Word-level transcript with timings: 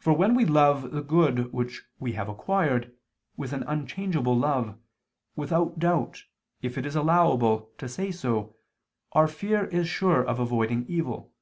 For 0.00 0.14
when 0.14 0.34
we 0.34 0.44
love 0.44 0.90
the 0.90 1.00
good 1.00 1.52
which 1.52 1.84
we 2.00 2.14
have 2.14 2.28
acquired, 2.28 2.96
with 3.36 3.52
an 3.52 3.62
unchangeable 3.68 4.36
love, 4.36 4.76
without 5.36 5.78
doubt, 5.78 6.24
if 6.60 6.76
it 6.76 6.84
is 6.84 6.96
allowable 6.96 7.70
to 7.78 7.88
say 7.88 8.10
so, 8.10 8.56
our 9.12 9.28
fear 9.28 9.66
is 9.66 9.88
sure 9.88 10.24
of 10.24 10.40
avoiding 10.40 10.86
evil. 10.88 11.32